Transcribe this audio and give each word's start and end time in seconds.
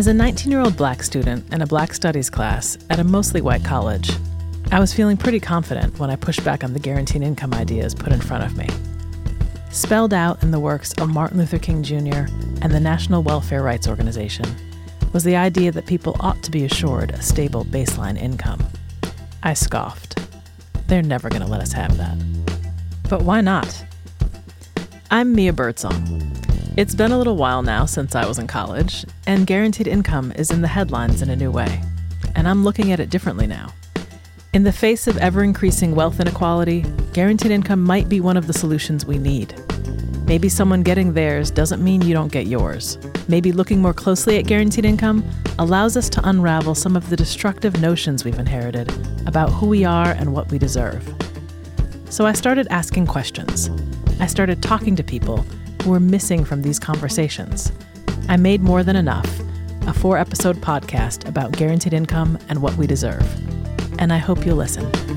As 0.00 0.06
a 0.06 0.14
19 0.14 0.50
year 0.50 0.62
old 0.62 0.78
black 0.78 1.02
student 1.02 1.52
in 1.52 1.60
a 1.60 1.66
black 1.66 1.92
studies 1.92 2.30
class 2.30 2.78
at 2.88 2.98
a 2.98 3.04
mostly 3.04 3.42
white 3.42 3.62
college, 3.62 4.10
I 4.72 4.80
was 4.80 4.94
feeling 4.94 5.18
pretty 5.18 5.40
confident 5.40 5.98
when 5.98 6.08
I 6.08 6.16
pushed 6.16 6.42
back 6.42 6.64
on 6.64 6.72
the 6.72 6.78
guaranteed 6.78 7.20
income 7.20 7.52
ideas 7.52 7.94
put 7.94 8.10
in 8.10 8.20
front 8.22 8.44
of 8.44 8.56
me. 8.56 8.66
Spelled 9.70 10.14
out 10.14 10.42
in 10.42 10.52
the 10.52 10.58
works 10.58 10.94
of 10.94 11.10
Martin 11.10 11.36
Luther 11.36 11.58
King 11.58 11.82
Jr. 11.82 12.32
and 12.62 12.72
the 12.72 12.80
National 12.80 13.22
Welfare 13.22 13.62
Rights 13.62 13.86
Organization 13.86 14.46
was 15.12 15.22
the 15.22 15.36
idea 15.36 15.70
that 15.70 15.84
people 15.84 16.16
ought 16.20 16.42
to 16.44 16.50
be 16.50 16.64
assured 16.64 17.10
a 17.10 17.20
stable 17.20 17.66
baseline 17.66 18.18
income. 18.18 18.66
I 19.42 19.52
scoffed. 19.52 20.18
They're 20.86 21.02
never 21.02 21.28
going 21.28 21.42
to 21.42 21.46
let 21.46 21.60
us 21.60 21.72
have 21.72 21.98
that. 21.98 22.16
But 23.10 23.20
why 23.20 23.42
not? 23.42 23.84
I'm 25.10 25.34
Mia 25.34 25.52
Birdsong. 25.52 26.40
It's 26.76 26.94
been 26.94 27.10
a 27.10 27.18
little 27.18 27.36
while 27.36 27.62
now 27.62 27.84
since 27.84 28.14
I 28.14 28.24
was 28.26 28.38
in 28.38 28.46
college, 28.46 29.04
and 29.26 29.44
guaranteed 29.44 29.88
income 29.88 30.30
is 30.36 30.52
in 30.52 30.60
the 30.60 30.68
headlines 30.68 31.20
in 31.20 31.28
a 31.28 31.34
new 31.34 31.50
way. 31.50 31.82
And 32.36 32.46
I'm 32.46 32.62
looking 32.62 32.92
at 32.92 33.00
it 33.00 33.10
differently 33.10 33.48
now. 33.48 33.72
In 34.52 34.62
the 34.62 34.72
face 34.72 35.08
of 35.08 35.18
ever 35.18 35.42
increasing 35.42 35.96
wealth 35.96 36.20
inequality, 36.20 36.84
guaranteed 37.12 37.50
income 37.50 37.82
might 37.82 38.08
be 38.08 38.20
one 38.20 38.36
of 38.36 38.46
the 38.46 38.52
solutions 38.52 39.04
we 39.04 39.18
need. 39.18 39.52
Maybe 40.26 40.48
someone 40.48 40.84
getting 40.84 41.12
theirs 41.12 41.50
doesn't 41.50 41.82
mean 41.82 42.02
you 42.02 42.14
don't 42.14 42.30
get 42.30 42.46
yours. 42.46 42.98
Maybe 43.26 43.50
looking 43.50 43.82
more 43.82 43.92
closely 43.92 44.38
at 44.38 44.46
guaranteed 44.46 44.84
income 44.84 45.28
allows 45.58 45.96
us 45.96 46.08
to 46.10 46.28
unravel 46.28 46.76
some 46.76 46.94
of 46.94 47.10
the 47.10 47.16
destructive 47.16 47.80
notions 47.80 48.24
we've 48.24 48.38
inherited 48.38 48.92
about 49.26 49.50
who 49.50 49.66
we 49.66 49.84
are 49.84 50.12
and 50.12 50.32
what 50.32 50.48
we 50.52 50.58
deserve. 50.58 51.02
So 52.10 52.26
I 52.26 52.32
started 52.32 52.68
asking 52.70 53.08
questions. 53.08 53.70
I 54.20 54.26
started 54.26 54.62
talking 54.62 54.94
to 54.94 55.02
people 55.02 55.44
were 55.86 56.00
missing 56.00 56.44
from 56.44 56.62
these 56.62 56.78
conversations. 56.78 57.72
I 58.28 58.36
made 58.36 58.62
more 58.62 58.82
than 58.82 58.96
enough 58.96 59.40
a 59.86 59.94
four 59.94 60.18
episode 60.18 60.56
podcast 60.56 61.26
about 61.26 61.52
guaranteed 61.52 61.94
income 61.94 62.38
and 62.48 62.62
what 62.62 62.76
we 62.76 62.86
deserve. 62.86 63.24
And 63.98 64.12
I 64.12 64.18
hope 64.18 64.46
you'll 64.46 64.56
listen. 64.56 65.09